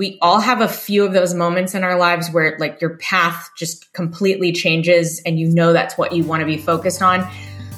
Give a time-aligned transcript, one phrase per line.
[0.00, 3.50] we all have a few of those moments in our lives where like your path
[3.54, 7.30] just completely changes and you know that's what you want to be focused on.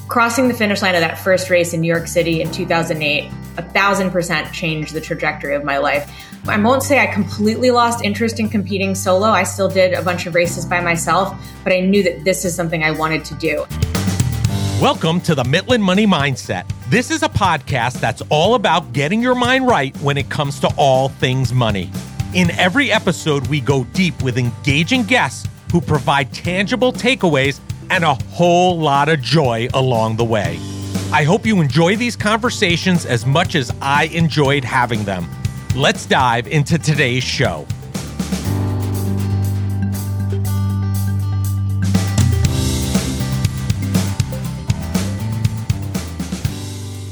[0.07, 3.61] Crossing the finish line of that first race in New York City in 2008, a
[3.71, 6.09] thousand percent changed the trajectory of my life.
[6.47, 9.27] I won't say I completely lost interest in competing solo.
[9.27, 12.55] I still did a bunch of races by myself, but I knew that this is
[12.55, 13.65] something I wanted to do.
[14.79, 16.71] Welcome to the Mitlin Money Mindset.
[16.89, 20.73] This is a podcast that's all about getting your mind right when it comes to
[20.77, 21.91] all things money.
[22.33, 27.59] In every episode, we go deep with engaging guests who provide tangible takeaways
[27.91, 30.57] and a whole lot of joy along the way.
[31.11, 35.29] I hope you enjoy these conversations as much as I enjoyed having them.
[35.75, 37.67] Let's dive into today's show.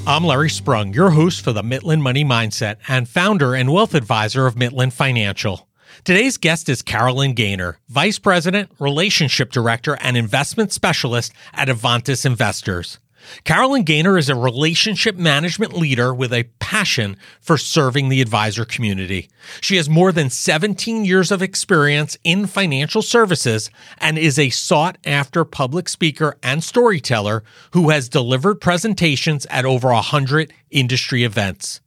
[0.07, 4.47] I'm Larry Sprung, your host for the Mitlin Money Mindset and founder and wealth advisor
[4.47, 5.67] of Mitlin Financial.
[6.03, 12.97] Today's guest is Caroline Gaynor, Vice President, Relationship Director, and Investment Specialist at Avantis Investors.
[13.43, 19.29] Caroline Gaynor is a relationship management leader with a passion for serving the advisor community.
[19.59, 24.97] She has more than 17 years of experience in financial services and is a sought
[25.05, 31.80] after public speaker and storyteller who has delivered presentations at over 100 industry events.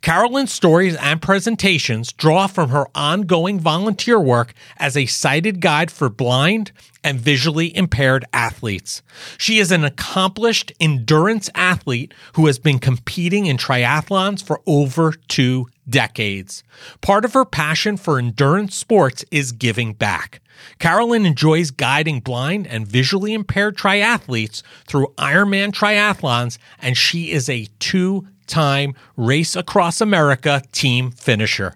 [0.00, 6.08] Caroline's stories and presentations draw from her ongoing volunteer work as a sighted guide for
[6.08, 9.02] blind and visually impaired athletes.
[9.38, 15.68] She is an accomplished endurance athlete who has been competing in triathlons for over two
[15.88, 16.62] decades.
[17.00, 20.40] Part of her passion for endurance sports is giving back.
[20.78, 27.66] Caroline enjoys guiding blind and visually impaired triathletes through Ironman triathlons, and she is a
[27.78, 31.74] two time Race Across America team finisher.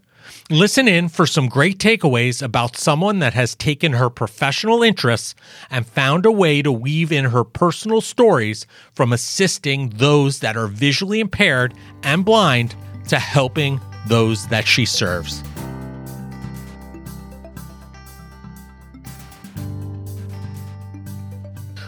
[0.51, 5.35] Listen in for some great takeaways about someone that has taken her professional interests
[5.71, 10.67] and found a way to weave in her personal stories from assisting those that are
[10.67, 11.73] visually impaired
[12.03, 12.75] and blind
[13.09, 15.43] to helping those that she serves.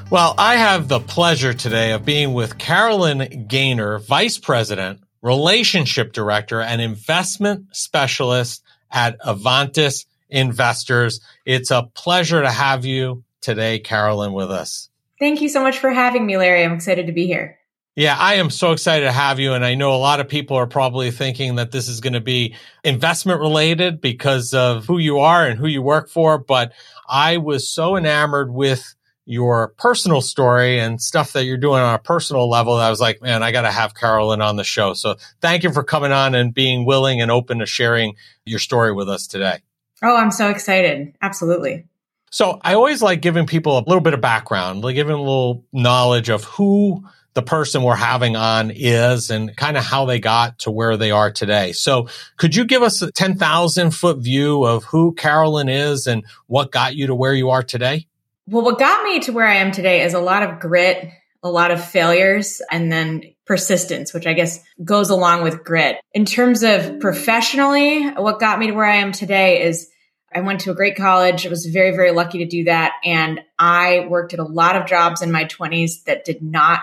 [0.08, 6.60] Well, I have the pleasure today of being with Caroline Gaynor, Vice President, Relationship Director,
[6.60, 8.62] and Investment Specialist
[8.92, 11.20] at Avantis Investors.
[11.44, 14.90] It's a pleasure to have you today, Caroline, with us.
[15.18, 16.64] Thank you so much for having me, Larry.
[16.64, 17.58] I'm excited to be here.
[17.96, 19.54] Yeah, I am so excited to have you.
[19.54, 22.20] And I know a lot of people are probably thinking that this is going to
[22.20, 26.38] be investment related because of who you are and who you work for.
[26.38, 26.74] But
[27.08, 28.95] I was so enamored with
[29.26, 32.74] your personal story and stuff that you're doing on a personal level.
[32.74, 34.94] I was like, man, I got to have Caroline on the show.
[34.94, 38.14] So thank you for coming on and being willing and open to sharing
[38.44, 39.58] your story with us today.
[40.02, 41.14] Oh, I'm so excited.
[41.20, 41.86] Absolutely.
[42.30, 45.64] So I always like giving people a little bit of background, like giving a little
[45.72, 47.04] knowledge of who
[47.34, 51.10] the person we're having on is and kind of how they got to where they
[51.10, 51.72] are today.
[51.72, 56.70] So could you give us a 10,000 foot view of who Caroline is and what
[56.70, 58.06] got you to where you are today?
[58.48, 61.08] Well, what got me to where I am today is a lot of grit,
[61.42, 65.96] a lot of failures, and then persistence, which I guess goes along with grit.
[66.14, 69.88] In terms of professionally, what got me to where I am today is
[70.32, 71.44] I went to a great college.
[71.44, 72.92] I was very, very lucky to do that.
[73.04, 76.80] And I worked at a lot of jobs in my 20s that did not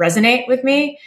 [0.00, 0.98] resonate with me.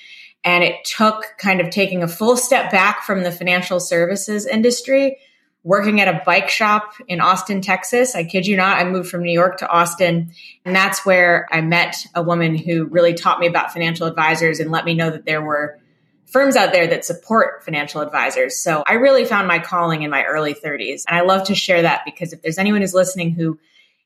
[0.43, 5.17] And it took kind of taking a full step back from the financial services industry
[5.63, 8.15] working at a bike shop in Austin, Texas.
[8.15, 10.31] I kid you not, I moved from New York to Austin.
[10.65, 14.71] And that's where I met a woman who really taught me about financial advisors and
[14.71, 15.79] let me know that there were
[16.25, 18.57] firms out there that support financial advisors.
[18.57, 21.03] So I really found my calling in my early 30s.
[21.07, 23.57] And I love to share that because if there's anyone who's listening who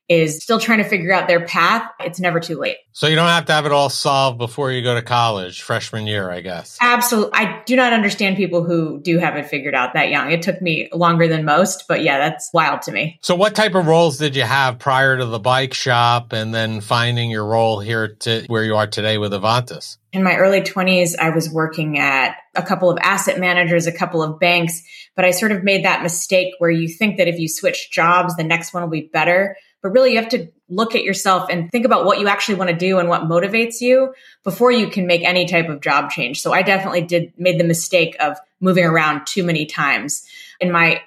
[0.08, 2.78] is still trying to figure out their path, it's never too late.
[2.92, 6.06] So you don't have to have it all solved before you go to college, freshman
[6.06, 6.78] year, I guess.
[6.80, 7.32] Absolutely.
[7.34, 10.32] I do not understand people who do have it figured out that young.
[10.32, 13.18] It took me longer than most, but yeah, that's wild to me.
[13.22, 16.80] So what type of roles did you have prior to the bike shop and then
[16.80, 19.98] finding your role here to where you are today with Avantis?
[20.10, 24.22] In my early 20s, I was working at a couple of asset managers, a couple
[24.22, 24.82] of banks,
[25.14, 28.34] but I sort of made that mistake where you think that if you switch jobs,
[28.36, 31.70] the next one will be better but really you have to look at yourself and
[31.70, 34.12] think about what you actually want to do and what motivates you
[34.44, 36.42] before you can make any type of job change.
[36.42, 40.26] So I definitely did made the mistake of moving around too many times.
[40.60, 41.02] In my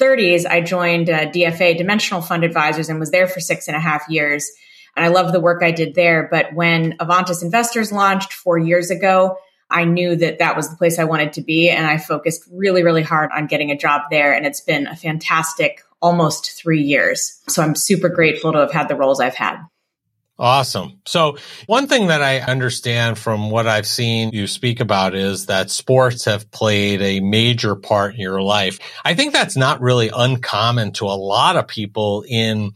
[0.00, 3.80] 30s, I joined uh, DFA Dimensional Fund Advisors and was there for six and a
[3.80, 4.50] half years.
[4.94, 6.28] And I loved the work I did there.
[6.30, 9.38] But when Avantis Investors launched four years ago,
[9.68, 11.70] I knew that that was the place I wanted to be.
[11.70, 14.32] And I focused really, really hard on getting a job there.
[14.32, 17.40] And it's been a fantastic almost three years.
[17.48, 19.58] So I'm super grateful to have had the roles I've had.
[20.38, 21.00] Awesome.
[21.06, 25.70] So one thing that I understand from what I've seen you speak about is that
[25.70, 28.78] sports have played a major part in your life.
[29.02, 32.72] I think that's not really uncommon to a lot of people in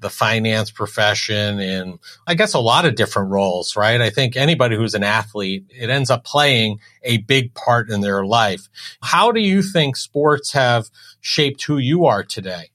[0.00, 4.00] the finance profession in, I guess, a lot of different roles, right?
[4.00, 8.24] I think anybody who's an athlete, it ends up playing a big part in their
[8.24, 8.68] life.
[9.00, 10.90] How do you think sports have
[11.20, 12.71] shaped who you are today?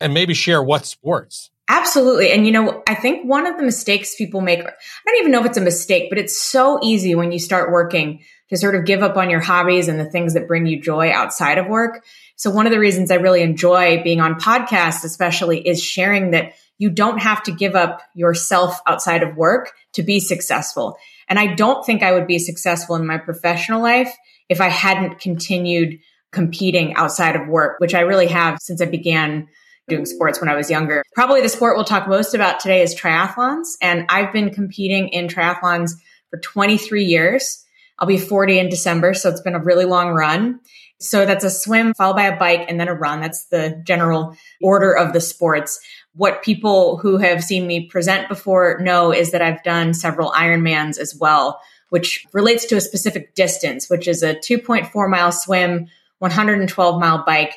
[0.00, 1.50] And maybe share what sports.
[1.68, 2.30] Absolutely.
[2.30, 4.72] And you know, I think one of the mistakes people make, I
[5.06, 8.22] don't even know if it's a mistake, but it's so easy when you start working
[8.50, 11.10] to sort of give up on your hobbies and the things that bring you joy
[11.10, 12.04] outside of work.
[12.36, 16.52] So one of the reasons I really enjoy being on podcasts, especially is sharing that
[16.76, 20.98] you don't have to give up yourself outside of work to be successful.
[21.28, 24.14] And I don't think I would be successful in my professional life
[24.50, 26.00] if I hadn't continued
[26.30, 29.48] competing outside of work, which I really have since I began
[29.88, 31.02] doing sports when I was younger.
[31.14, 33.76] Probably the sport we'll talk most about today is triathlons.
[33.80, 35.92] And I've been competing in triathlons
[36.30, 37.64] for 23 years.
[37.98, 39.14] I'll be 40 in December.
[39.14, 40.60] So it's been a really long run.
[41.00, 43.20] So that's a swim followed by a bike and then a run.
[43.20, 45.80] That's the general order of the sports.
[46.14, 50.98] What people who have seen me present before know is that I've done several Ironmans
[50.98, 51.60] as well,
[51.90, 55.88] which relates to a specific distance, which is a 2.4 mile swim,
[56.20, 57.54] 112 mile bike,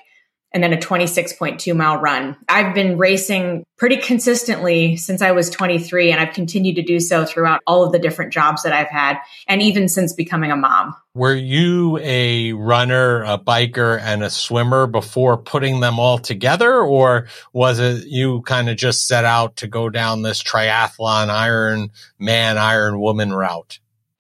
[0.58, 2.36] and then a 26.2 mile run.
[2.50, 7.26] I've been racing pretty consistently since I was 23 and I've continued to do so
[7.26, 10.96] throughout all of the different jobs that I've had and even since becoming a mom.
[11.14, 17.28] Were you a runner, a biker and a swimmer before putting them all together or
[17.54, 22.58] was it you kind of just set out to go down this triathlon iron man
[22.58, 23.78] iron woman route?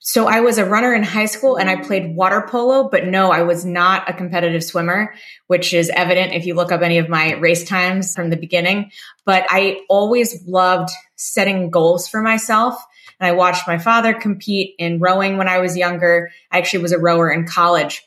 [0.08, 1.86] So I was a runner in high school and I mm.
[1.86, 5.14] played water polo, but no, I was not a competitive swimmer,
[5.48, 8.92] which is evident if you look up any of my race times from the beginning.
[9.26, 12.82] But I always loved setting goals for myself.
[13.20, 16.32] And I watched my father compete in rowing when I was younger.
[16.54, 18.07] I actually was a rower in college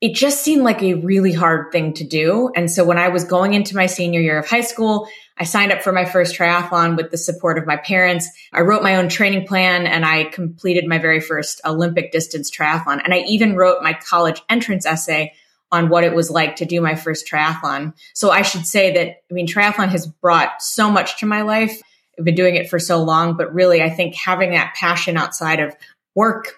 [0.00, 2.52] it just seemed like a really hard thing to do.
[2.54, 5.72] And so when I was going into my senior year of high school, I signed
[5.72, 8.28] up for my first triathlon with the support of my parents.
[8.52, 13.02] I wrote my own training plan and I completed my very first Olympic distance triathlon.
[13.02, 15.32] And I even wrote my college entrance essay
[15.72, 17.92] on what it was like to do my first triathlon.
[18.14, 21.80] So I should say that, I mean, triathlon has brought so much to my life.
[22.18, 25.60] I've been doing it for so long, but really I think having that passion outside
[25.60, 25.74] of
[26.14, 26.54] work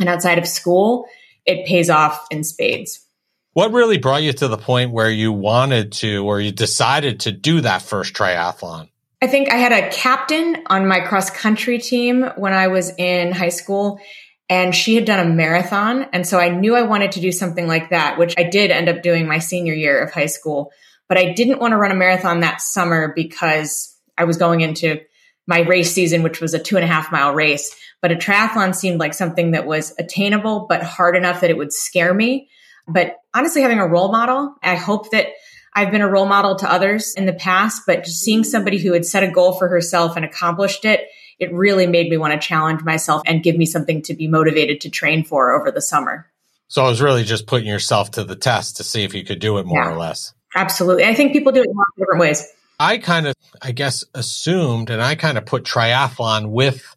[0.00, 1.06] and outside of school
[1.46, 3.06] it pays off in spades.
[3.54, 7.32] What really brought you to the point where you wanted to or you decided to
[7.32, 8.88] do that first triathlon?
[9.20, 13.30] I think I had a captain on my cross country team when I was in
[13.30, 14.00] high school
[14.48, 16.06] and she had done a marathon.
[16.12, 18.88] And so I knew I wanted to do something like that, which I did end
[18.88, 20.72] up doing my senior year of high school.
[21.08, 25.00] But I didn't want to run a marathon that summer because I was going into
[25.46, 27.74] my race season, which was a two and a half mile race.
[28.00, 31.72] But a triathlon seemed like something that was attainable, but hard enough that it would
[31.72, 32.48] scare me.
[32.88, 35.28] But honestly, having a role model, I hope that
[35.74, 38.92] I've been a role model to others in the past, but just seeing somebody who
[38.92, 41.00] had set a goal for herself and accomplished it,
[41.38, 44.82] it really made me want to challenge myself and give me something to be motivated
[44.82, 46.30] to train for over the summer.
[46.68, 49.40] So it was really just putting yourself to the test to see if you could
[49.40, 50.34] do it more yeah, or less.
[50.54, 51.04] Absolutely.
[51.04, 52.46] I think people do it in lots of different ways.
[52.82, 56.96] I kind of, I guess, assumed and I kind of put triathlon with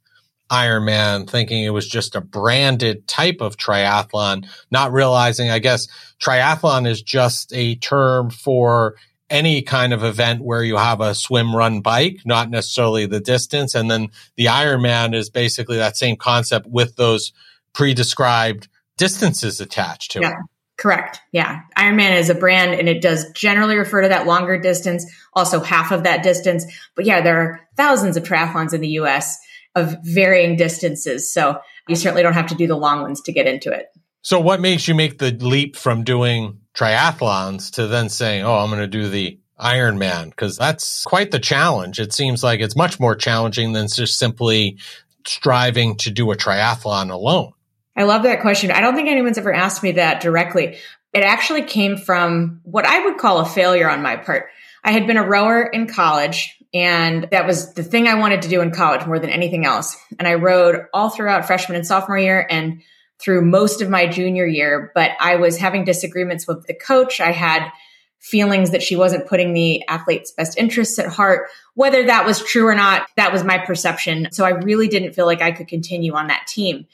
[0.49, 5.87] Ironman, thinking it was just a branded type of triathlon, not realizing, I guess,
[6.19, 8.95] triathlon is just a term for
[9.29, 13.75] any kind of event where you have a swim, run, bike, not necessarily the distance.
[13.75, 17.31] And then the Ironman is basically that same concept with those
[17.73, 20.29] pre-described distances attached to yeah.
[20.29, 20.35] it.
[20.77, 21.19] Correct.
[21.31, 21.61] Yeah.
[21.77, 25.91] Ironman is a brand and it does generally refer to that longer distance, also half
[25.91, 26.65] of that distance.
[26.95, 29.37] But yeah, there are thousands of triathlons in the US
[29.73, 31.31] of varying distances.
[31.31, 33.87] So you certainly don't have to do the long ones to get into it.
[34.21, 38.69] So what makes you make the leap from doing triathlons to then saying, "Oh, I'm
[38.69, 40.29] going to do the Ironman"?
[40.29, 41.99] Because that's quite the challenge.
[41.99, 44.79] It seems like it's much more challenging than just simply
[45.27, 47.51] striving to do a triathlon alone.
[47.95, 48.71] I love that question.
[48.71, 50.77] I don't think anyone's ever asked me that directly.
[51.13, 54.49] It actually came from what I would call a failure on my part.
[54.83, 58.49] I had been a rower in college and that was the thing I wanted to
[58.49, 59.95] do in college more than anything else.
[60.19, 62.81] And I rowed all throughout freshman and sophomore year and
[63.17, 67.21] through most of my junior year, but I was having disagreements with the coach.
[67.21, 67.71] I had
[68.19, 71.47] feelings that she wasn't putting the athlete's best interests at heart.
[71.75, 74.29] Whether that was true or not, that was my perception.
[74.31, 76.87] So I really didn't feel like I could continue on that team.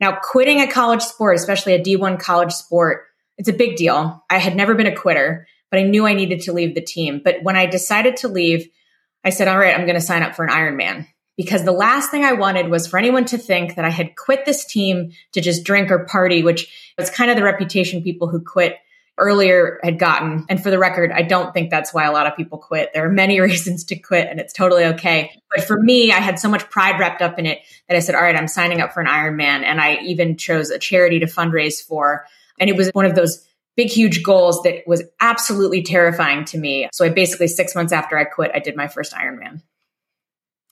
[0.00, 3.04] Now, quitting a college sport, especially a D1 college sport,
[3.38, 4.24] it's a big deal.
[4.30, 7.20] I had never been a quitter, but I knew I needed to leave the team.
[7.24, 8.68] But when I decided to leave,
[9.24, 12.10] I said, all right, I'm going to sign up for an Ironman because the last
[12.10, 15.40] thing I wanted was for anyone to think that I had quit this team to
[15.40, 18.76] just drink or party, which was kind of the reputation people who quit
[19.18, 20.44] earlier had gotten.
[20.48, 22.90] And for the record, I don't think that's why a lot of people quit.
[22.92, 25.40] There are many reasons to quit and it's totally okay.
[25.54, 28.14] But for me, I had so much pride wrapped up in it that I said,
[28.14, 29.62] all right, I'm signing up for an Ironman.
[29.64, 32.26] And I even chose a charity to fundraise for.
[32.60, 33.46] And it was one of those
[33.76, 36.88] big, huge goals that was absolutely terrifying to me.
[36.92, 39.62] So I basically, six months after I quit, I did my first Ironman.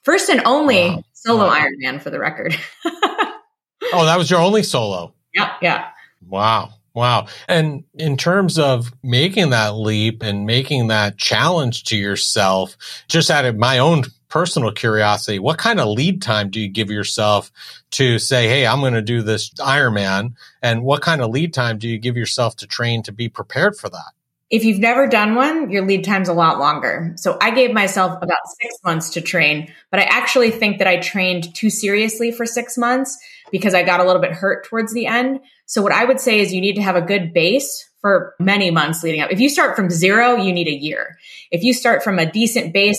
[0.02, 1.02] First and only wow.
[1.12, 1.64] solo wow.
[1.64, 2.56] Ironman for the record.
[2.84, 5.14] oh, that was your only solo?
[5.34, 5.54] Yeah.
[5.62, 5.88] Yeah.
[6.26, 6.74] Wow.
[6.94, 7.26] Wow.
[7.48, 12.76] And in terms of making that leap and making that challenge to yourself,
[13.08, 16.90] just out of my own personal curiosity, what kind of lead time do you give
[16.90, 17.50] yourself
[17.92, 20.34] to say, Hey, I'm going to do this Ironman?
[20.62, 23.76] And what kind of lead time do you give yourself to train to be prepared
[23.76, 24.12] for that?
[24.50, 27.14] If you've never done one, your lead time's a lot longer.
[27.16, 30.98] So I gave myself about six months to train, but I actually think that I
[30.98, 33.18] trained too seriously for six months
[33.50, 35.40] because I got a little bit hurt towards the end.
[35.66, 38.70] So what I would say is you need to have a good base for many
[38.70, 39.32] months leading up.
[39.32, 41.16] If you start from zero, you need a year.
[41.50, 42.98] If you start from a decent base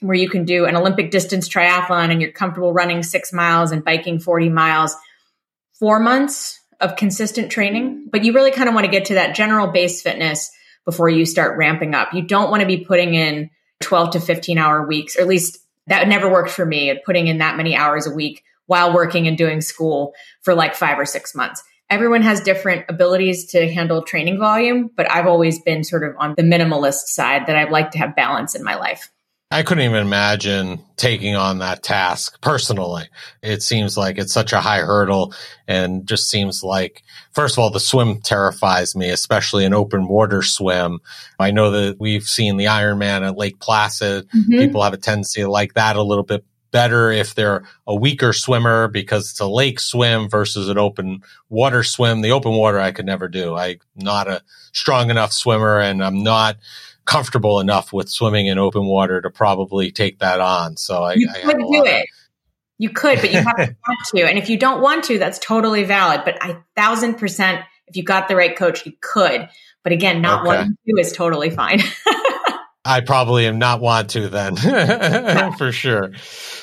[0.00, 3.84] where you can do an Olympic distance triathlon and you're comfortable running six miles and
[3.84, 4.94] biking 40 miles,
[5.78, 9.34] four months of consistent training, but you really kind of want to get to that
[9.34, 10.50] general base fitness
[10.84, 12.14] before you start ramping up.
[12.14, 15.58] You don't want to be putting in 12 to 15 hour weeks, or at least
[15.88, 19.36] that never worked for me, putting in that many hours a week while working and
[19.36, 24.38] doing school for like five or six months everyone has different abilities to handle training
[24.38, 27.98] volume, but I've always been sort of on the minimalist side that I'd like to
[27.98, 29.10] have balance in my life.
[29.52, 33.08] I couldn't even imagine taking on that task personally.
[33.42, 35.34] It seems like it's such a high hurdle
[35.66, 40.42] and just seems like, first of all, the swim terrifies me, especially an open water
[40.42, 41.00] swim.
[41.40, 44.28] I know that we've seen the Ironman at Lake Placid.
[44.28, 44.52] Mm-hmm.
[44.52, 48.32] People have a tendency to like that a little bit better if they're a weaker
[48.32, 52.20] swimmer because it's a lake swim versus an open water swim.
[52.20, 53.56] The open water I could never do.
[53.56, 56.56] I'm not a strong enough swimmer and I'm not
[57.04, 60.76] comfortable enough with swimming in open water to probably take that on.
[60.76, 62.02] So I, you I could do it.
[62.02, 62.06] Of-
[62.78, 64.22] you could, but you have to want to.
[64.22, 66.22] And if you don't want to, that's totally valid.
[66.24, 69.48] But I thousand percent, if you got the right coach, you could.
[69.82, 70.46] But again, not okay.
[70.46, 71.80] wanting to is totally fine.
[72.84, 74.56] I probably am not want to then
[75.58, 76.12] for sure.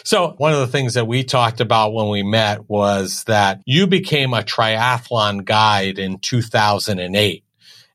[0.04, 3.86] So one of the things that we talked about when we met was that you
[3.86, 7.44] became a triathlon guide in 2008.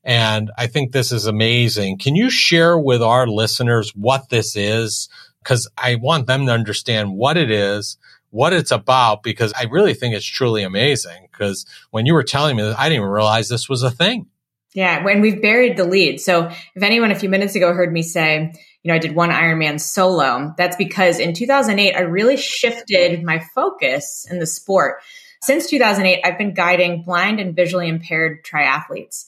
[0.05, 1.97] And I think this is amazing.
[1.97, 5.09] Can you share with our listeners what this is?
[5.43, 7.97] Cause I want them to understand what it is,
[8.29, 11.27] what it's about, because I really think it's truly amazing.
[11.33, 14.27] Cause when you were telling me I didn't even realize this was a thing.
[14.73, 16.19] Yeah, when we've buried the lead.
[16.19, 19.29] So if anyone a few minutes ago heard me say, you know, I did one
[19.29, 25.01] Ironman solo, that's because in 2008, I really shifted my focus in the sport.
[25.41, 29.25] Since 2008, I've been guiding blind and visually impaired triathletes.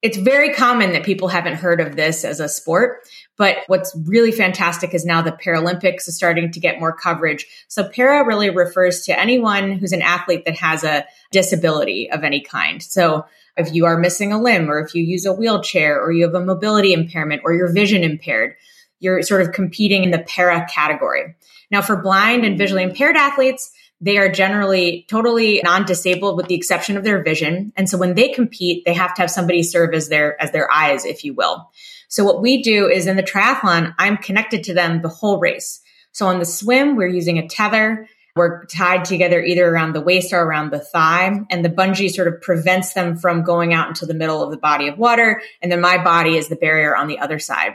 [0.00, 4.30] It's very common that people haven't heard of this as a sport, but what's really
[4.30, 7.46] fantastic is now the Paralympics is starting to get more coverage.
[7.66, 12.42] So para really refers to anyone who's an athlete that has a disability of any
[12.42, 12.80] kind.
[12.80, 13.26] So
[13.58, 16.34] if you are missing a limb or if you use a wheelchair or you have
[16.34, 18.54] a mobility impairment or your vision impaired,
[19.00, 21.34] you're sort of competing in the para category.
[21.70, 26.96] Now, for blind and visually impaired athletes, they are generally totally non-disabled with the exception
[26.96, 27.72] of their vision.
[27.76, 30.70] And so when they compete, they have to have somebody serve as their, as their
[30.72, 31.70] eyes, if you will.
[32.08, 35.80] So what we do is in the triathlon, I'm connected to them the whole race.
[36.12, 40.32] So on the swim, we're using a tether we're tied together either around the waist
[40.32, 41.40] or around the thigh.
[41.50, 44.56] And the bungee sort of prevents them from going out into the middle of the
[44.56, 45.42] body of water.
[45.60, 47.74] And then my body is the barrier on the other side.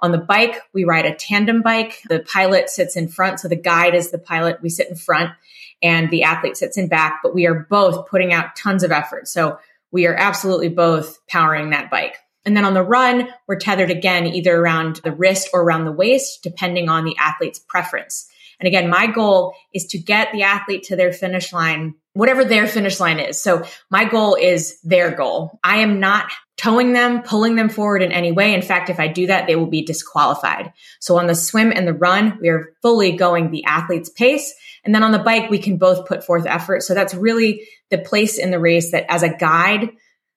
[0.00, 2.02] On the bike, we ride a tandem bike.
[2.08, 3.40] The pilot sits in front.
[3.40, 4.60] So the guide is the pilot.
[4.62, 5.30] We sit in front
[5.82, 9.28] and the athlete sits in back, but we are both putting out tons of effort.
[9.28, 9.58] So
[9.90, 12.16] we are absolutely both powering that bike.
[12.44, 15.92] And then on the run, we're tethered again, either around the wrist or around the
[15.92, 18.28] waist, depending on the athlete's preference.
[18.60, 22.66] And again, my goal is to get the athlete to their finish line, whatever their
[22.66, 23.40] finish line is.
[23.40, 25.58] So my goal is their goal.
[25.62, 28.54] I am not towing them, pulling them forward in any way.
[28.54, 30.72] In fact, if I do that, they will be disqualified.
[31.00, 34.54] So on the swim and the run, we are fully going the athlete's pace.
[34.84, 36.82] And then on the bike, we can both put forth effort.
[36.82, 39.90] So that's really the place in the race that as a guide,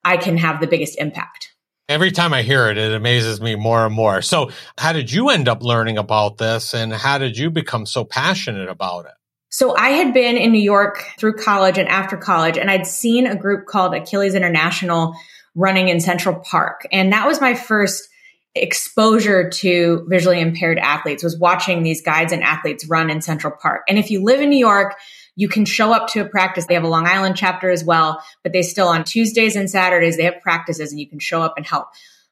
[0.03, 1.53] I can have the biggest impact.
[1.89, 4.21] Every time I hear it, it amazes me more and more.
[4.21, 8.03] So, how did you end up learning about this and how did you become so
[8.03, 9.13] passionate about it?
[9.49, 13.25] So I had been in New York through college and after college, and I'd seen
[13.25, 15.15] a group called Achilles International
[15.55, 16.85] running in Central Park.
[16.91, 18.09] And that was my first
[18.53, 23.83] exposure to visually impaired athletes was watching these guides and athletes run in Central Park.
[23.87, 24.95] And if you live in New York,
[25.37, 26.65] you can show up to a practice.
[26.65, 30.17] They have a Long Island chapter as well, but they still on Tuesdays and Saturdays,
[30.17, 31.87] they have practices and you can show up and help.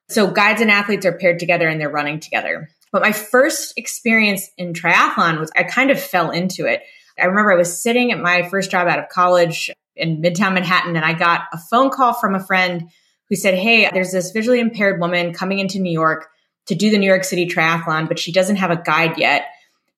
[0.09, 2.67] So guides and athletes are paired together and they're running together.
[2.91, 6.81] But my first experience in triathlon was I kind of fell into it.
[7.17, 10.95] I remember I was sitting at my first job out of college in Midtown Manhattan
[10.95, 12.89] and I got a phone call from a friend
[13.29, 16.27] who said, Hey, there's this visually impaired woman coming into New York
[16.67, 19.45] to do the New York City Triathlon, but she doesn't have a guide yet.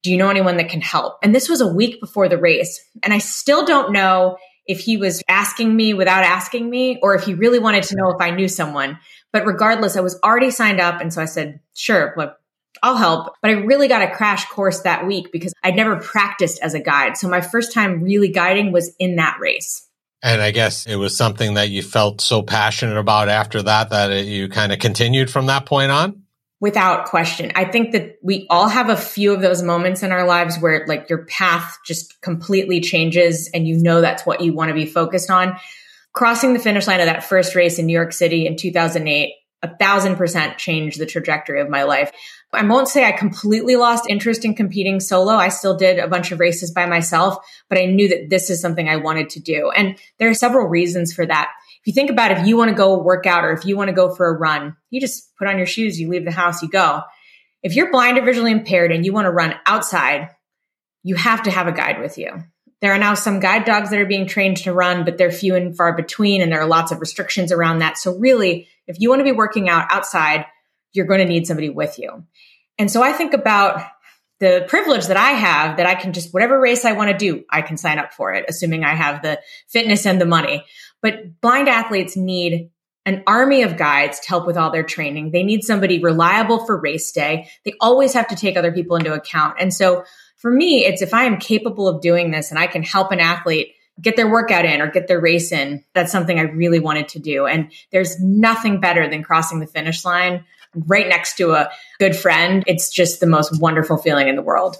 [0.03, 1.17] Do you know anyone that can help?
[1.23, 2.79] And this was a week before the race.
[3.03, 7.23] And I still don't know if he was asking me without asking me or if
[7.23, 8.99] he really wanted to know if I knew someone.
[9.33, 11.01] But regardless, I was already signed up.
[11.01, 12.35] And so I said, sure, well,
[12.83, 13.33] I'll help.
[13.41, 16.79] But I really got a crash course that week because I'd never practiced as a
[16.79, 17.17] guide.
[17.17, 19.87] So my first time really guiding was in that race.
[20.23, 24.11] And I guess it was something that you felt so passionate about after that that
[24.11, 26.23] it, you kind of continued from that point on?
[26.59, 27.51] Without question.
[27.53, 30.85] I think that we all have a few of those moments in our lives where
[30.87, 34.87] like your path just completely changes and you know that's what you want to be
[34.87, 35.55] focused on.
[36.13, 39.33] Crossing the finish line of that first race in New York City in 2008
[39.63, 42.11] a thousand percent changed the trajectory of my life.
[42.53, 45.33] I won't say I completely lost interest in competing solo.
[45.33, 47.37] I still did a bunch of races by myself,
[47.67, 49.71] but I knew that this is something I wanted to do.
[49.75, 51.51] And there are several reasons for that.
[51.81, 53.89] If you think about if you want to go work out or if you want
[53.89, 56.61] to go for a run, you just put on your shoes, you leave the house,
[56.61, 57.01] you go.
[57.63, 60.29] If you're blind or visually impaired and you want to run outside,
[61.03, 62.43] you have to have a guide with you.
[62.81, 65.55] There are now some guide dogs that are being trained to run, but they're few
[65.55, 67.97] and far between, and there are lots of restrictions around that.
[67.97, 70.45] So, really, if you want to be working out outside,
[70.93, 72.23] you're going to need somebody with you.
[72.77, 73.81] And so I think about
[74.39, 77.43] the privilege that I have that I can just, whatever race I want to do,
[77.49, 80.63] I can sign up for it, assuming I have the fitness and the money.
[81.01, 82.71] But blind athletes need
[83.05, 85.31] an army of guides to help with all their training.
[85.31, 87.49] They need somebody reliable for race day.
[87.63, 89.55] They always have to take other people into account.
[89.59, 90.03] And so
[90.35, 93.21] for me, it's if I am capable of doing this and I can help an
[93.21, 97.07] athlete get their workout in or get their race in, that's something I really wanted
[97.09, 97.47] to do.
[97.47, 100.43] And there's nothing better than crossing the finish line
[100.75, 102.63] right next to a good friend.
[102.67, 104.75] It's just the most wonderful feeling in the world.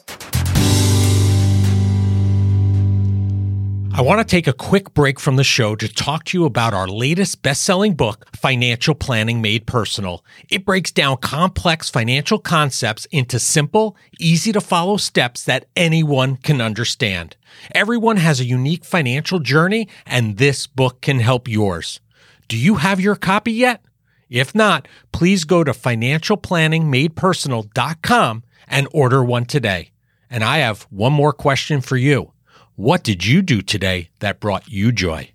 [3.93, 6.73] I want to take a quick break from the show to talk to you about
[6.73, 10.23] our latest best selling book, Financial Planning Made Personal.
[10.49, 16.61] It breaks down complex financial concepts into simple, easy to follow steps that anyone can
[16.61, 17.35] understand.
[17.73, 21.99] Everyone has a unique financial journey, and this book can help yours.
[22.47, 23.83] Do you have your copy yet?
[24.29, 29.89] If not, please go to financialplanningmadepersonal.com and order one today.
[30.29, 32.33] And I have one more question for you.
[32.77, 35.31] What did you do today that brought you joy?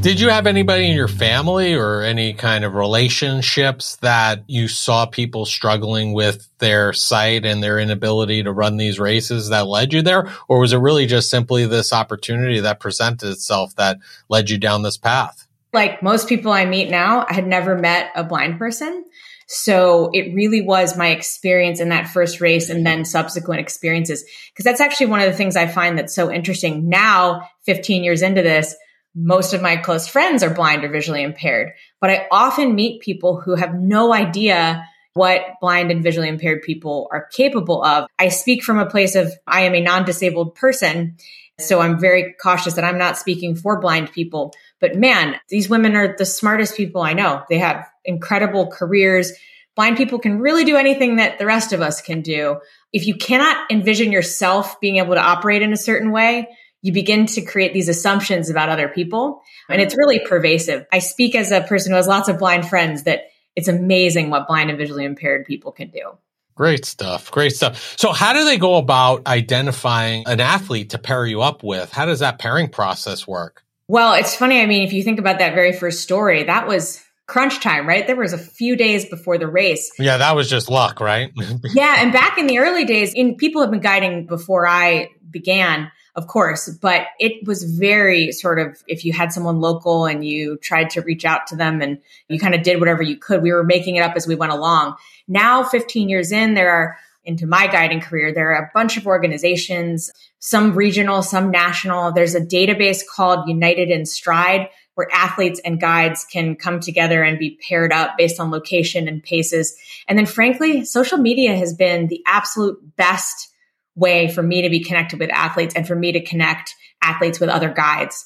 [0.00, 5.06] Did you have anybody in your family or any kind of relationships that you saw
[5.06, 10.02] people struggling with their sight and their inability to run these races that led you
[10.02, 10.32] there?
[10.48, 13.98] Or was it really just simply this opportunity that presented itself that
[14.28, 15.46] led you down this path?
[15.72, 19.04] Like most people I meet now, I had never met a blind person.
[19.46, 24.24] So it really was my experience in that first race and then subsequent experiences.
[24.56, 26.88] Cause that's actually one of the things I find that's so interesting.
[26.88, 28.74] Now, 15 years into this,
[29.14, 33.40] most of my close friends are blind or visually impaired, but I often meet people
[33.40, 38.08] who have no idea what blind and visually impaired people are capable of.
[38.18, 41.16] I speak from a place of I am a non disabled person.
[41.60, 44.52] So I'm very cautious that I'm not speaking for blind people.
[44.80, 47.44] But man, these women are the smartest people I know.
[47.48, 49.32] They have incredible careers.
[49.76, 52.60] Blind people can really do anything that the rest of us can do.
[52.92, 56.48] If you cannot envision yourself being able to operate in a certain way,
[56.82, 59.42] you begin to create these assumptions about other people.
[59.68, 60.86] And it's really pervasive.
[60.92, 63.22] I speak as a person who has lots of blind friends that
[63.56, 66.12] it's amazing what blind and visually impaired people can do.
[66.54, 67.30] Great stuff.
[67.32, 67.94] Great stuff.
[67.98, 71.90] So how do they go about identifying an athlete to pair you up with?
[71.90, 73.64] How does that pairing process work?
[73.88, 74.60] Well, it's funny.
[74.60, 78.06] I mean, if you think about that very first story, that was crunch time, right?
[78.06, 79.90] There was a few days before the race.
[79.98, 81.32] Yeah, that was just luck, right?
[81.74, 85.90] yeah, and back in the early days, in people have been guiding before I began,
[86.16, 90.58] of course, but it was very sort of if you had someone local and you
[90.58, 93.52] tried to reach out to them and you kind of did whatever you could, we
[93.52, 94.94] were making it up as we went along.
[95.26, 99.06] Now, 15 years in, there are into my guiding career, there are a bunch of
[99.06, 102.12] organizations, some regional, some national.
[102.12, 107.38] There's a database called United in Stride where athletes and guides can come together and
[107.38, 109.76] be paired up based on location and paces.
[110.08, 113.50] And then frankly, social media has been the absolute best
[113.96, 117.48] way for me to be connected with athletes and for me to connect athletes with
[117.48, 118.24] other guides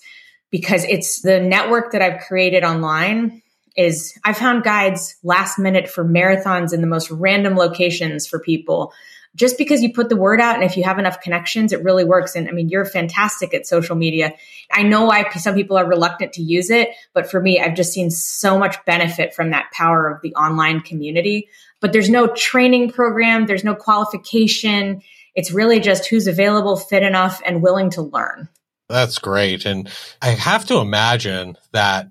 [0.51, 3.43] because it's the network that I've created online
[3.77, 8.93] is I found guides last minute for marathons in the most random locations for people.
[9.39, 12.05] Just because you put the word out and if you have enough connections, it really
[12.05, 12.35] works.
[12.35, 14.35] And I mean, you're fantastic at social media.
[14.73, 17.93] I know why some people are reluctant to use it, but for me, I've just
[17.93, 21.49] seen so much benefit from that power of the online community.
[21.81, 25.03] But there's no training program, there's no qualification.
[25.37, 28.49] It's really just who's available, fit enough, and willing to learn.
[28.89, 29.65] That's great.
[29.67, 29.89] And
[30.21, 32.11] I have to imagine that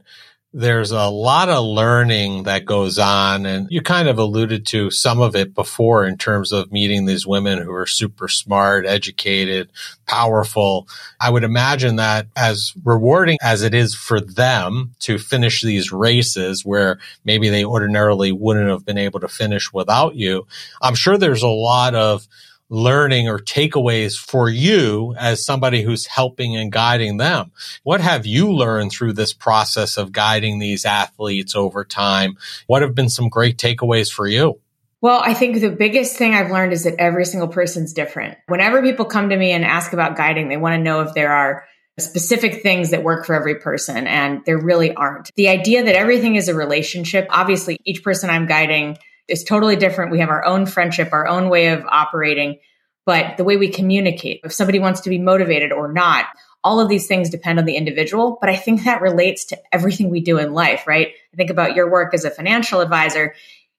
[0.58, 3.46] there's a lot of learning that goes on.
[3.46, 7.28] And you kind of alluded to some of it before in terms of meeting these
[7.28, 9.70] women who are super smart, educated,
[10.08, 10.88] powerful.
[11.22, 16.66] I would imagine that as rewarding as it is for them to finish these races
[16.66, 20.48] where maybe they ordinarily wouldn't have been able to finish without you,
[20.82, 22.28] I'm sure there's a lot of
[22.70, 27.52] learning or takeaways for you as somebody who's helping and guiding them?
[27.84, 32.38] What have you learned through this process of guiding these athletes over time?
[32.68, 34.60] What have been some great takeaways for you?
[35.00, 38.38] Well, I think the biggest thing I've learned is that every single person's different.
[38.48, 41.32] Whenever people come to me and ask about guiding, they want to know if there
[41.32, 41.66] are
[42.00, 45.32] specific things that work for every person, and there really aren't.
[45.36, 50.12] The idea that everything is a relationship, obviously, each person I'm guiding is totally different.
[50.12, 52.60] We have our own friendship, our own way of operating,
[53.06, 56.26] but the way we communicate, if somebody wants to be motivated or not,
[56.64, 58.38] all of these things depend on the individual.
[58.42, 61.10] But I think that relates to everything we do in life, right?
[61.34, 63.36] I think about your work as a financial advisor.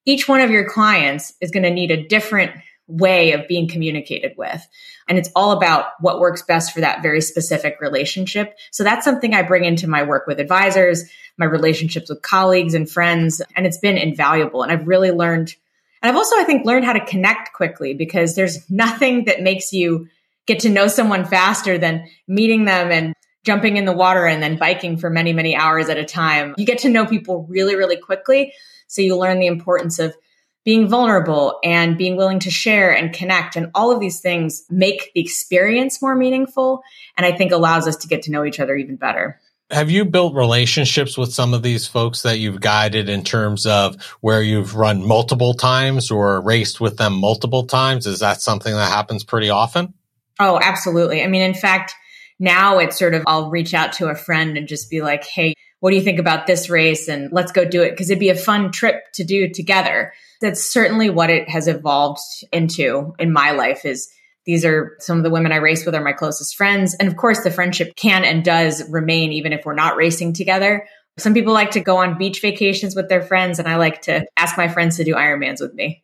[0.07, 2.53] Each one of your clients is going to need a different
[2.89, 4.67] way of being communicated with.
[5.09, 8.57] And it's all about what works best for that very specific relationship.
[8.71, 11.05] So that's something I bring into my work with advisors,
[11.37, 13.41] my relationships with colleagues and friends.
[13.55, 14.63] And it's been invaluable.
[14.63, 15.55] And I've really learned,
[16.03, 19.73] and I've also, I think, learned how to connect quickly because there's nothing that makes
[19.73, 20.09] you
[20.47, 24.57] get to know someone faster than meeting them and jumping in the water and then
[24.57, 26.55] biking for many, many hours at a time.
[26.57, 28.53] You get to know people really, really quickly.
[28.87, 30.15] So you learn the importance of
[30.69, 33.57] being vulnerable and being willing to share and connect.
[33.57, 36.83] And all of these things make the experience more meaningful.
[37.17, 39.41] And I think allows us to get to know each other even better.
[39.71, 43.97] Have you built relationships with some of these folks that you've guided in terms of
[44.21, 48.07] where you've run multiple times or raced with them multiple times?
[48.07, 49.95] Is that something that happens pretty often?
[50.39, 51.23] Oh, absolutely.
[51.23, 51.95] I mean, in fact,
[52.39, 55.55] now it's sort of I'll reach out to a friend and just be like, hey,
[55.81, 57.09] what do you think about this race?
[57.09, 60.65] And let's go do it because it'd be a fun trip to do together that's
[60.65, 62.21] certainly what it has evolved
[62.53, 64.09] into in my life is
[64.47, 66.95] these are some of the women I race with are my closest friends.
[66.95, 70.87] And of course, the friendship can and does remain even if we're not racing together.
[71.19, 74.25] Some people like to go on beach vacations with their friends, and I like to
[74.37, 76.03] ask my friends to do Ironmans with me.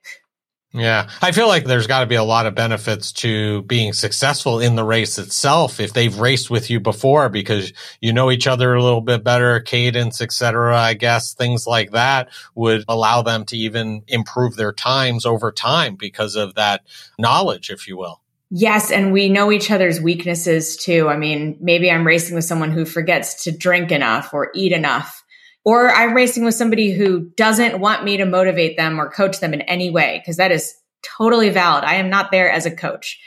[0.74, 1.08] Yeah.
[1.22, 4.74] I feel like there's got to be a lot of benefits to being successful in
[4.74, 8.82] the race itself if they've raced with you before because you know each other a
[8.82, 10.76] little bit better, cadence, etc.
[10.76, 15.94] I guess things like that would allow them to even improve their times over time
[15.94, 16.82] because of that
[17.20, 18.20] knowledge, if you will.
[18.50, 21.08] Yes, and we know each other's weaknesses too.
[21.08, 25.23] I mean, maybe I'm racing with someone who forgets to drink enough or eat enough
[25.64, 29.55] or I'm racing with somebody who doesn't want me to motivate them or coach them
[29.55, 31.85] in any way, because that is totally valid.
[31.85, 33.20] I am not there as a coach.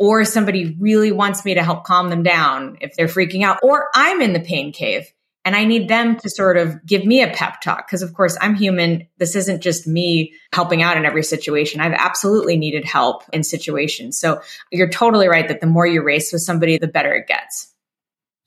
[0.00, 3.88] Or somebody really wants me to help calm them down if they're freaking out, or
[3.94, 5.12] I'm in the pain cave
[5.44, 7.88] and I need them to sort of give me a pep talk.
[7.88, 9.08] Because, of course, I'm human.
[9.18, 11.80] This isn't just me helping out in every situation.
[11.80, 14.20] I've absolutely needed help in situations.
[14.20, 17.74] So you're totally right that the more you race with somebody, the better it gets.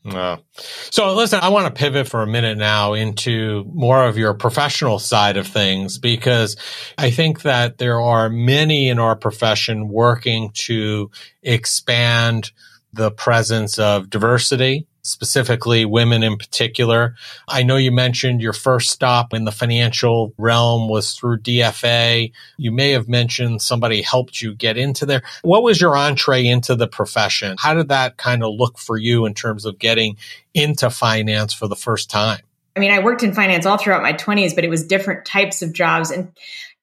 [0.03, 4.33] Uh, so listen, I want to pivot for a minute now into more of your
[4.33, 6.55] professional side of things because
[6.97, 11.11] I think that there are many in our profession working to
[11.43, 12.51] expand
[12.93, 17.15] the presence of diversity specifically women in particular.
[17.47, 22.31] I know you mentioned your first stop in the financial realm was through DFA.
[22.57, 25.23] You may have mentioned somebody helped you get into there.
[25.41, 27.55] What was your entree into the profession?
[27.59, 30.17] How did that kind of look for you in terms of getting
[30.53, 32.41] into finance for the first time?
[32.75, 35.61] I mean, I worked in finance all throughout my 20s, but it was different types
[35.61, 36.09] of jobs.
[36.11, 36.31] And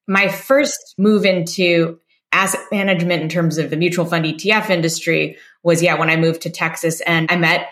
[0.06, 1.98] my first move into
[2.32, 6.42] asset management in terms of the mutual fund ETF industry was, yeah, when I moved
[6.42, 7.68] to Texas and I met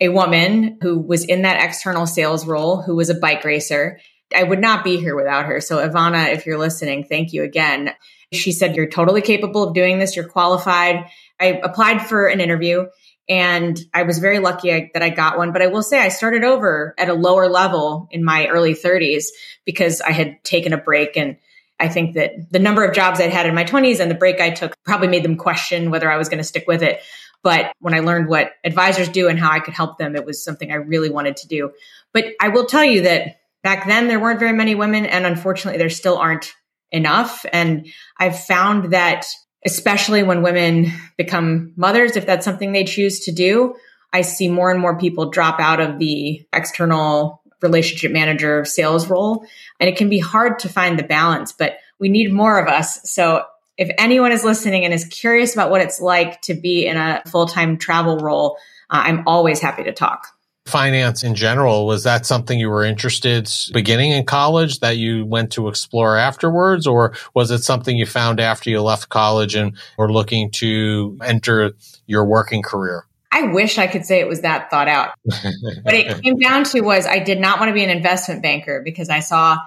[0.00, 3.98] a woman who was in that external sales role, who was a bike racer.
[4.34, 5.60] I would not be here without her.
[5.60, 7.90] So, Ivana, if you're listening, thank you again.
[8.32, 10.16] She said, You're totally capable of doing this.
[10.16, 11.06] You're qualified.
[11.40, 12.86] I applied for an interview
[13.28, 15.52] and I was very lucky that I got one.
[15.52, 19.26] But I will say I started over at a lower level in my early 30s
[19.64, 21.36] because I had taken a break and
[21.78, 24.40] I think that the number of jobs I'd had in my 20s and the break
[24.40, 27.00] I took probably made them question whether I was going to stick with it.
[27.42, 30.42] But when I learned what advisors do and how I could help them, it was
[30.42, 31.72] something I really wanted to do.
[32.12, 35.78] But I will tell you that back then there weren't very many women, and unfortunately,
[35.78, 36.54] there still aren't
[36.90, 37.44] enough.
[37.52, 37.86] And
[38.18, 39.26] I've found that,
[39.64, 43.74] especially when women become mothers, if that's something they choose to do,
[44.12, 49.44] I see more and more people drop out of the external relationship manager sales role.
[49.80, 53.00] And it can be hard to find the balance, but we need more of us.
[53.10, 53.44] So
[53.78, 57.22] if anyone is listening and is curious about what it's like to be in a
[57.26, 58.58] full time travel role,
[58.90, 60.28] uh, I'm always happy to talk.
[60.66, 65.52] Finance in general, was that something you were interested beginning in college that you went
[65.52, 66.88] to explore afterwards?
[66.88, 71.74] Or was it something you found after you left college and were looking to enter
[72.06, 73.04] your working career?
[73.30, 75.12] I wish I could say it was that thought out.
[75.22, 78.82] what it came down to was I did not want to be an investment banker
[78.84, 79.58] because I saw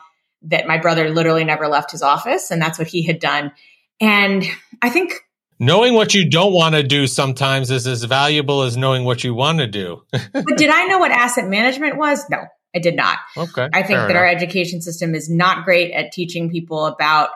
[0.43, 3.51] that my brother literally never left his office and that's what he had done.
[4.01, 4.45] And
[4.81, 5.13] I think
[5.59, 9.33] knowing what you don't want to do sometimes is as valuable as knowing what you
[9.33, 10.03] want to do.
[10.11, 12.23] but did I know what asset management was?
[12.29, 13.19] No, I did not.
[13.37, 13.67] Okay.
[13.73, 14.19] I think that enough.
[14.21, 17.29] our education system is not great at teaching people about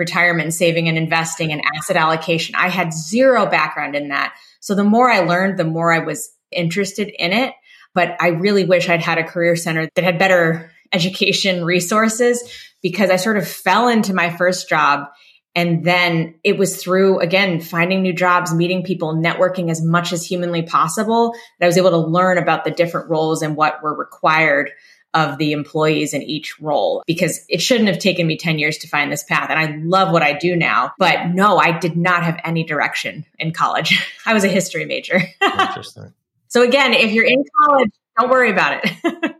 [0.00, 2.54] retirement saving and investing and asset allocation.
[2.54, 4.34] I had zero background in that.
[4.60, 7.54] So the more I learned, the more I was interested in it.
[7.94, 12.42] But I really wish I'd had a career center that had better education resources
[12.82, 15.06] because I sort of fell into my first job.
[15.54, 20.24] And then it was through, again, finding new jobs, meeting people, networking as much as
[20.24, 23.94] humanly possible that I was able to learn about the different roles and what were
[23.94, 24.70] required
[25.12, 28.88] of the employees in each role because it shouldn't have taken me 10 years to
[28.88, 29.50] find this path.
[29.50, 30.92] And I love what I do now.
[30.98, 34.00] But no, I did not have any direction in college.
[34.26, 35.20] I was a history major.
[35.42, 36.14] Interesting.
[36.48, 39.36] so again, if you're in college, don't worry about it.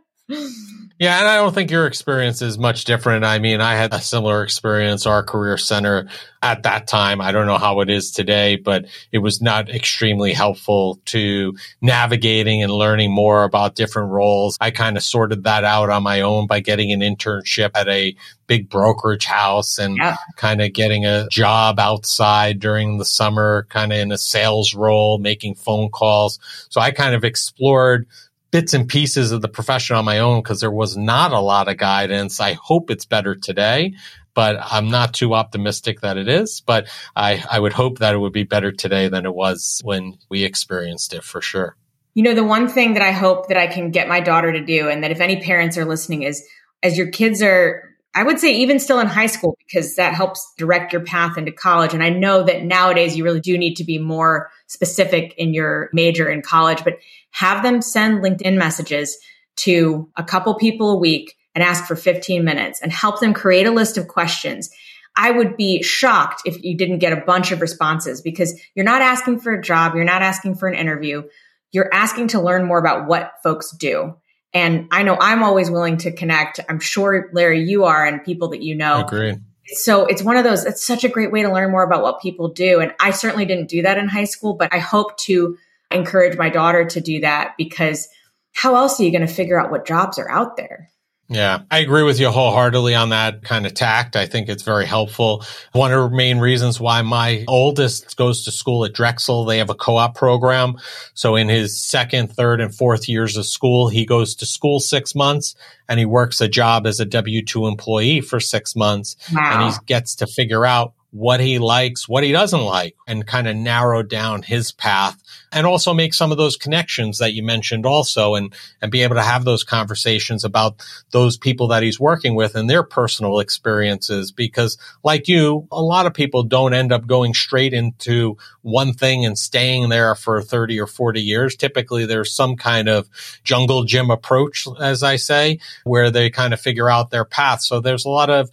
[1.01, 3.25] Yeah, and I don't think your experience is much different.
[3.25, 5.07] I mean, I had a similar experience.
[5.07, 6.07] Our career center
[6.43, 10.31] at that time, I don't know how it is today, but it was not extremely
[10.31, 14.59] helpful to navigating and learning more about different roles.
[14.61, 18.15] I kind of sorted that out on my own by getting an internship at a
[18.45, 20.17] big brokerage house and yeah.
[20.35, 25.17] kind of getting a job outside during the summer, kind of in a sales role,
[25.17, 26.37] making phone calls.
[26.69, 28.05] So I kind of explored
[28.51, 31.69] bits and pieces of the profession on my own because there was not a lot
[31.69, 32.39] of guidance.
[32.39, 33.93] I hope it's better today,
[34.33, 36.61] but I'm not too optimistic that it is.
[36.61, 40.17] But I, I would hope that it would be better today than it was when
[40.29, 41.75] we experienced it for sure.
[42.13, 44.63] You know, the one thing that I hope that I can get my daughter to
[44.63, 46.45] do, and that if any parents are listening, is
[46.83, 50.53] as your kids are I would say even still in high school because that helps
[50.57, 51.93] direct your path into college.
[51.93, 55.89] And I know that nowadays you really do need to be more specific in your
[55.93, 56.95] major in college, but
[57.31, 59.17] have them send LinkedIn messages
[59.57, 63.67] to a couple people a week and ask for 15 minutes and help them create
[63.67, 64.69] a list of questions.
[65.17, 69.01] I would be shocked if you didn't get a bunch of responses because you're not
[69.01, 69.95] asking for a job.
[69.95, 71.23] You're not asking for an interview.
[71.71, 74.15] You're asking to learn more about what folks do.
[74.53, 76.59] And I know I'm always willing to connect.
[76.69, 79.01] I'm sure, Larry, you are and people that you know.
[79.01, 79.39] Agreed.
[79.67, 82.21] So it's one of those, it's such a great way to learn more about what
[82.21, 82.79] people do.
[82.81, 85.57] And I certainly didn't do that in high school, but I hope to
[85.93, 88.07] encourage my daughter to do that because
[88.53, 90.89] how else are you going to figure out what jobs are out there?
[91.31, 94.17] Yeah, I agree with you wholeheartedly on that kind of tact.
[94.17, 95.45] I think it's very helpful.
[95.71, 99.69] One of the main reasons why my oldest goes to school at Drexel, they have
[99.69, 100.75] a co-op program.
[101.13, 105.15] So in his second, third, and fourth years of school, he goes to school six
[105.15, 105.55] months
[105.87, 109.15] and he works a job as a W-2 employee for six months.
[109.33, 109.51] Wow.
[109.53, 113.47] And he gets to figure out what he likes, what he doesn't like, and kind
[113.47, 115.21] of narrow down his path
[115.51, 119.15] and also make some of those connections that you mentioned also and, and be able
[119.15, 124.31] to have those conversations about those people that he's working with and their personal experiences.
[124.31, 129.25] Because like you, a lot of people don't end up going straight into one thing
[129.25, 131.55] and staying there for 30 or 40 years.
[131.55, 133.09] Typically there's some kind of
[133.43, 137.61] jungle gym approach, as I say, where they kind of figure out their path.
[137.61, 138.49] So there's a lot of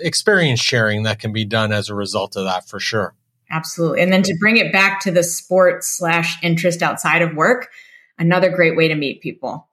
[0.00, 3.14] experience sharing that can be done as a result of that for sure.
[3.50, 4.00] Absolutely.
[4.00, 7.68] And then to bring it back to the sport slash interest outside of work,
[8.18, 9.66] another great way to meet people.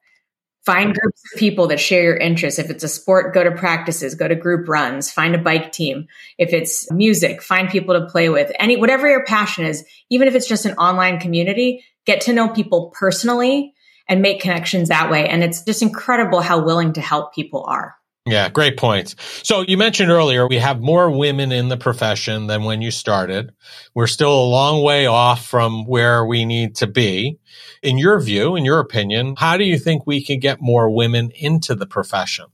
[0.66, 2.60] Find groups of people that share your interests.
[2.60, 6.08] If it's a sport, go to practices, go to group runs, find a bike team.
[6.38, 8.52] If it's music, find people to play with.
[8.60, 12.50] Any whatever your passion is, even if it's just an online community, get to know
[12.50, 13.74] people personally
[14.10, 15.30] and make connections that way.
[15.30, 17.96] And it's just incredible how willing to help people are.
[18.28, 19.16] Yeah, great points.
[19.44, 23.52] So you mentioned earlier we have more women in the profession than when you started.
[23.96, 27.40] We're still a long way off from where we need to be.
[27.82, 31.32] In your view, in your opinion, how do you think we can get more women
[31.36, 32.48] into the profession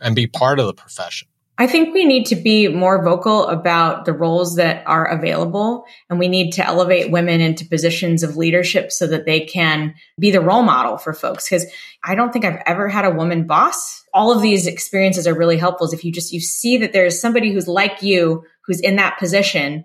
[0.00, 1.28] and be part of the profession?
[1.58, 6.18] I think we need to be more vocal about the roles that are available and
[6.18, 10.40] we need to elevate women into positions of leadership so that they can be the
[10.40, 11.48] role model for folks.
[11.48, 11.66] Cause
[12.02, 14.02] I don't think I've ever had a woman boss.
[14.14, 17.52] All of these experiences are really helpful if you just, you see that there's somebody
[17.52, 19.84] who's like you, who's in that position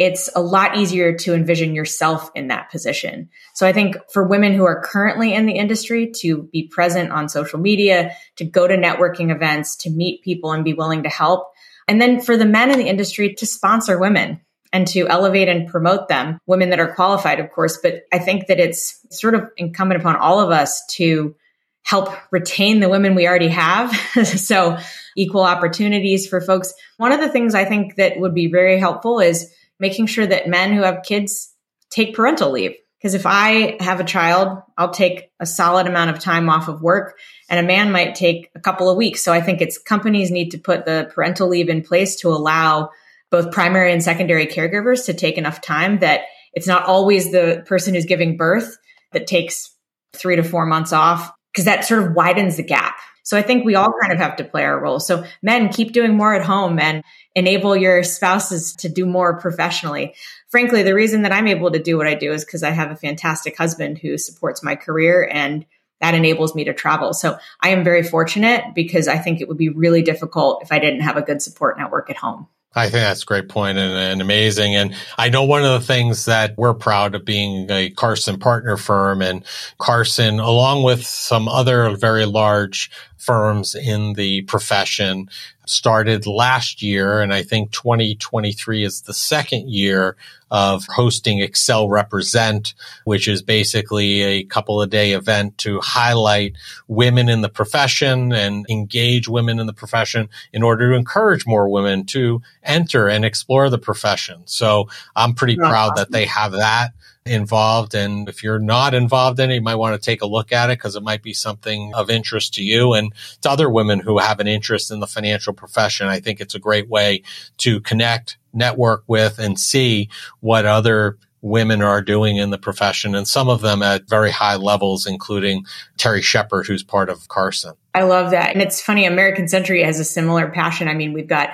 [0.00, 3.28] it's a lot easier to envision yourself in that position.
[3.54, 7.28] So I think for women who are currently in the industry to be present on
[7.28, 11.52] social media, to go to networking events, to meet people and be willing to help.
[11.86, 14.40] And then for the men in the industry to sponsor women
[14.72, 17.76] and to elevate and promote them, women that are qualified, of course.
[17.76, 21.36] But I think that it's sort of incumbent upon all of us to
[21.82, 23.94] help retain the women we already have.
[24.24, 24.78] so
[25.14, 26.72] equal opportunities for folks.
[26.96, 30.48] One of the things I think that would be very helpful is making sure that
[30.48, 31.54] men who have kids
[31.90, 32.74] take parental leave.
[32.98, 36.82] Because if I have a child, I'll take a solid amount of time off of
[36.82, 39.24] work and a man might take a couple of weeks.
[39.24, 42.90] So I think it's companies need to put the parental leave in place to allow
[43.30, 47.94] both primary and secondary caregivers to take enough time that it's not always the person
[47.94, 48.76] who's giving birth
[49.12, 49.74] that takes
[50.12, 52.96] three to four months off because that sort of widens the gap.
[53.22, 55.00] So I think we all kind of have to play our role.
[55.00, 57.02] So men keep doing more at home and
[57.34, 60.14] enable your spouses to do more professionally.
[60.48, 62.90] Frankly, the reason that I'm able to do what I do is because I have
[62.90, 65.64] a fantastic husband who supports my career and
[66.00, 67.12] that enables me to travel.
[67.12, 70.78] So I am very fortunate because I think it would be really difficult if I
[70.78, 72.48] didn't have a good support network at home.
[72.72, 74.76] I think that's a great point and, and, amazing.
[74.76, 78.76] And I know one of the things that we're proud of being a Carson partner
[78.76, 79.44] firm and
[79.78, 85.28] Carson, along with some other very large firms in the profession,
[85.66, 87.20] started last year.
[87.20, 90.16] And I think 2023 is the second year
[90.50, 96.54] of hosting Excel Represent, which is basically a couple of day event to highlight
[96.88, 101.68] women in the profession and engage women in the profession in order to encourage more
[101.68, 104.42] women to enter and explore the profession.
[104.46, 106.92] So I'm pretty proud that they have that
[107.30, 107.94] involved.
[107.94, 110.68] And if you're not involved in it, you might want to take a look at
[110.68, 114.18] it because it might be something of interest to you and to other women who
[114.18, 116.08] have an interest in the financial profession.
[116.08, 117.22] I think it's a great way
[117.58, 123.26] to connect, network with, and see what other women are doing in the profession and
[123.26, 125.64] some of them at very high levels, including
[125.96, 127.74] Terry Shepard, who's part of Carson.
[127.94, 128.52] I love that.
[128.52, 130.88] And it's funny, American Century has a similar passion.
[130.88, 131.50] I mean, we've got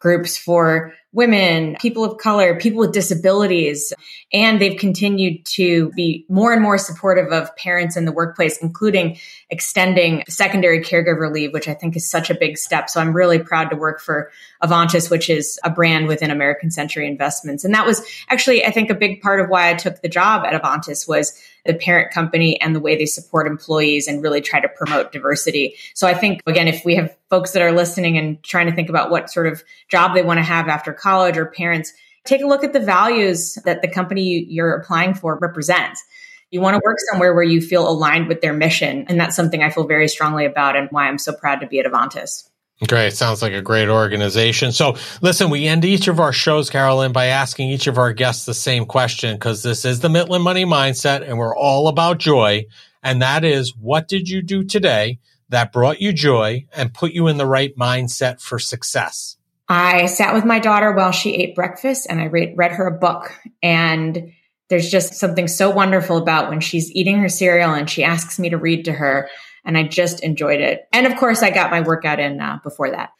[0.00, 3.92] groups for women, people of color, people with disabilities.
[4.32, 9.18] And they've continued to be more and more supportive of parents in the workplace, including
[9.48, 12.90] extending secondary caregiver leave, which I think is such a big step.
[12.90, 14.30] So I'm really proud to work for
[14.62, 17.64] Avantis, which is a brand within American Century Investments.
[17.64, 20.44] And that was actually, I think, a big part of why I took the job
[20.44, 24.58] at Avantis was the parent company and the way they support employees and really try
[24.58, 25.76] to promote diversity.
[25.94, 28.88] So I think, again, if we have folks that are listening and trying to think
[28.88, 31.92] about what sort of job they want to have after college or parents,
[32.24, 36.02] take a look at the values that the company you're applying for represents.
[36.50, 39.04] You want to work somewhere where you feel aligned with their mission.
[39.08, 41.78] And that's something I feel very strongly about and why I'm so proud to be
[41.78, 42.48] at Avantis.
[42.86, 43.12] Great.
[43.12, 44.70] Sounds like a great organization.
[44.70, 48.46] So listen, we end each of our shows, Caroline, by asking each of our guests
[48.46, 52.66] the same question because this is the Mitlin Money Mindset and we're all about joy.
[53.02, 57.26] And that is, what did you do today that brought you joy and put you
[57.26, 59.36] in the right mindset for success?
[59.68, 62.96] I sat with my daughter while she ate breakfast and I read, read her a
[62.96, 63.32] book.
[63.60, 64.32] And
[64.68, 68.50] there's just something so wonderful about when she's eating her cereal and she asks me
[68.50, 69.28] to read to her.
[69.68, 70.88] And I just enjoyed it.
[70.92, 73.10] And of course, I got my workout in uh, before that.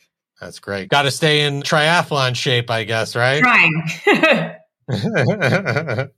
[0.40, 0.88] That's great.
[0.88, 3.40] Got to stay in triathlon shape, I guess, right?
[3.40, 3.84] Trying.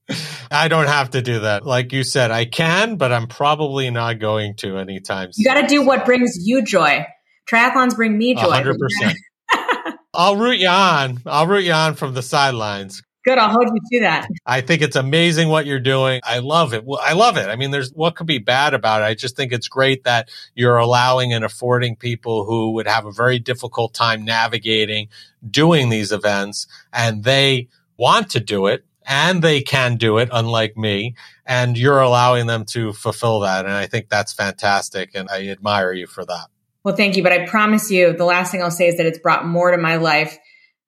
[0.51, 1.67] I don't have to do that.
[1.67, 5.43] Like you said, I can, but I'm probably not going to anytime soon.
[5.43, 7.05] You got to do what brings you joy.
[7.51, 8.63] Triathlons bring me joy.
[8.63, 9.15] 100%.
[10.15, 11.19] I'll root you on.
[11.27, 13.03] I'll root you on from the sidelines.
[13.25, 13.37] Good.
[13.37, 14.29] I'll hold you to that.
[14.47, 16.21] I think it's amazing what you're doing.
[16.25, 16.85] I love it.
[16.85, 17.49] Well, I love it.
[17.49, 19.05] I mean, there's what could be bad about it.
[19.05, 23.13] I just think it's great that you're allowing and affording people who would have a
[23.13, 25.09] very difficult time navigating
[25.49, 30.77] doing these events and they want to do it and they can do it, unlike
[30.77, 31.15] me.
[31.45, 33.65] And you're allowing them to fulfill that.
[33.65, 35.11] And I think that's fantastic.
[35.15, 36.47] And I admire you for that.
[36.85, 37.23] Well, thank you.
[37.23, 39.77] But I promise you, the last thing I'll say is that it's brought more to
[39.77, 40.39] my life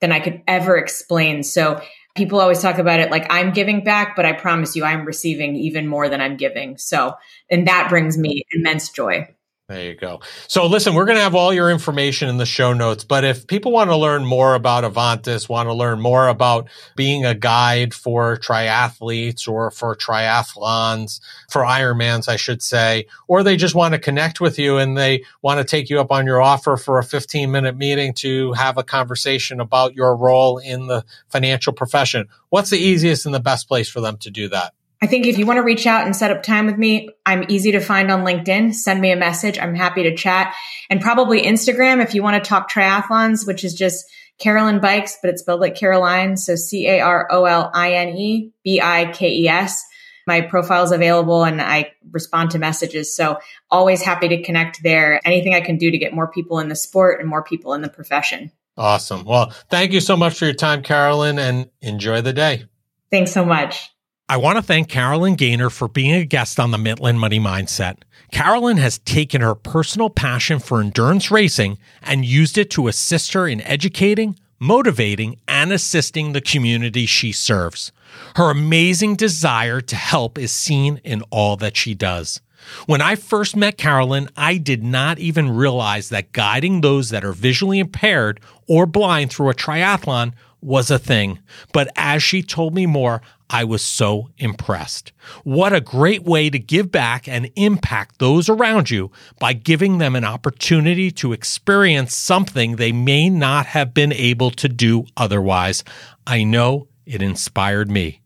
[0.01, 1.43] than I could ever explain.
[1.43, 1.81] So
[2.15, 5.57] people always talk about it like I'm giving back, but I promise you I'm receiving
[5.57, 6.77] even more than I'm giving.
[6.77, 7.15] So,
[7.51, 9.29] and that brings me immense joy.
[9.69, 10.21] There you go.
[10.49, 13.47] So listen, we're going to have all your information in the show notes, but if
[13.47, 17.95] people want to learn more about Avantis, want to learn more about being a guide
[17.95, 24.01] for triathletes or for triathlons, for Ironmans, I should say, or they just want to
[24.01, 27.05] connect with you and they want to take you up on your offer for a
[27.05, 32.71] 15 minute meeting to have a conversation about your role in the financial profession, what's
[32.71, 34.75] the easiest and the best place for them to do that?
[35.03, 37.45] I think if you want to reach out and set up time with me, I'm
[37.49, 38.73] easy to find on LinkedIn.
[38.73, 39.59] Send me a message.
[39.59, 40.55] I'm happy to chat.
[40.89, 44.05] And probably Instagram if you want to talk triathlons, which is just
[44.39, 46.37] Carolyn Bikes, but it's spelled like Caroline.
[46.37, 49.85] So C A R O L I N E B I K E S.
[50.25, 53.17] My profile is available and I respond to messages.
[53.17, 53.39] So
[53.73, 55.21] always happy to connect there.
[55.25, 57.83] Anything I can do to get more people in the sport and more people in
[57.83, 58.53] the profession.
[58.77, 59.25] Awesome.
[59.25, 62.67] Well, thank you so much for your time, Caroline, and enjoy the day.
[63.11, 63.92] Thanks so much.
[64.33, 67.99] I want to thank Caroline Gaynor for being a guest on the Mitlin Money Mindset.
[68.31, 73.47] Caroline has taken her personal passion for endurance racing and used it to assist her
[73.47, 77.93] in educating, motivating, and assisting the community she serves.
[78.37, 82.41] Her amazing desire to help is seen in all that she does.
[82.87, 87.33] When I first met Caroline, I did not even realize that guiding those that are
[87.33, 90.33] visually impaired or blind through a triathlon
[90.63, 91.41] was a thing.
[91.73, 95.13] But as she told me more, I was so impressed.
[95.45, 100.17] What a great way to give back and impact those around you by giving them
[100.17, 105.85] an opportunity to experience something they may not have been able to do otherwise.
[106.27, 108.21] I know it inspired me.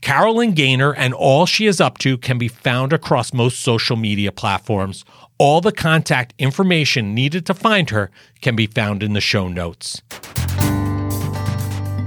[0.00, 4.32] Caroline Gaynor and all she is up to can be found across most social media
[4.32, 5.04] platforms.
[5.38, 8.10] All the contact information needed to find her
[8.40, 10.00] can be found in the show notes.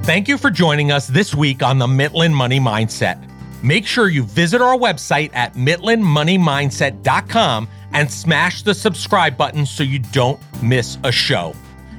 [0.05, 3.27] Thank you for joining us this week on the Mitlin Money Mindset.
[3.63, 9.97] Make sure you visit our website at mitlinmoneymindset.com and smash the subscribe button so you
[9.97, 11.55] don't miss a show.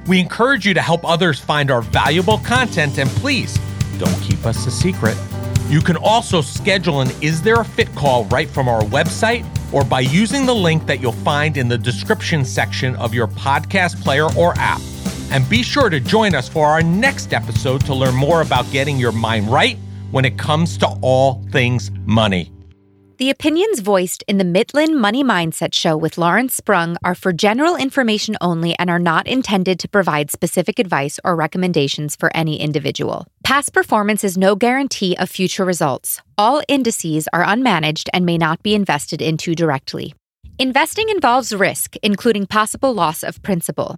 [0.07, 3.59] We encourage you to help others find our valuable content and please
[3.97, 5.17] don't keep us a secret.
[5.67, 9.83] You can also schedule an Is There a Fit call right from our website or
[9.83, 14.29] by using the link that you'll find in the description section of your podcast player
[14.37, 14.79] or app.
[15.31, 18.97] And be sure to join us for our next episode to learn more about getting
[18.97, 19.77] your mind right
[20.11, 22.51] when it comes to all things money.
[23.17, 27.75] The opinions voiced in the Mitlin Money Mindset Show with Lawrence Sprung are for general
[27.75, 33.25] information only and are not intended to provide specific advice or recommendations for any individual.
[33.43, 36.21] Past performance is no guarantee of future results.
[36.37, 40.13] All indices are unmanaged and may not be invested into directly.
[40.59, 43.97] Investing involves risk, including possible loss of principal.